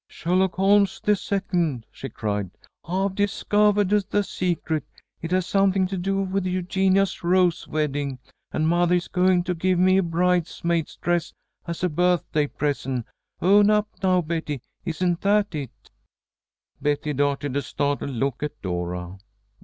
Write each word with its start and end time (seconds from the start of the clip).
"Sherlock 0.07 0.55
Holmes 0.55 0.99
the 1.03 1.15
second!" 1.15 1.85
she 1.91 2.09
cried. 2.09 2.49
"I've 2.83 3.13
discovahed 3.13 3.89
the 4.09 4.23
secret. 4.23 4.83
It 5.21 5.29
has 5.29 5.45
something 5.45 5.85
to 5.85 5.95
do 5.99 6.23
with 6.23 6.47
Eugenia's 6.47 7.23
rose 7.23 7.67
wedding, 7.67 8.17
and 8.51 8.67
mothah 8.67 8.95
is 8.95 9.07
going 9.07 9.43
to 9.43 9.53
give 9.53 9.77
me 9.77 10.01
my 10.01 10.09
bridesmaid's 10.09 10.95
dress 10.95 11.33
as 11.67 11.83
a 11.83 11.89
birthday 11.89 12.47
present. 12.47 13.05
Own 13.43 13.69
up 13.69 13.89
now, 14.01 14.23
Betty. 14.23 14.63
Isn't 14.85 15.21
that 15.21 15.53
it?" 15.53 15.91
Betty 16.81 17.13
darted 17.13 17.55
a 17.55 17.61
startled 17.61 18.09
look 18.09 18.41
at 18.41 18.59
Dora. 18.63 19.19